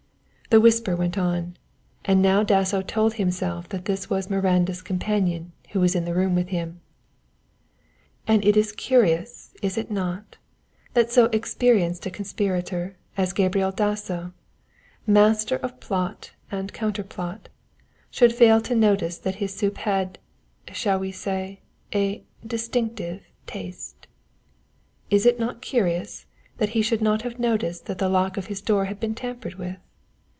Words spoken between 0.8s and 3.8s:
went on, and now Dasso told himself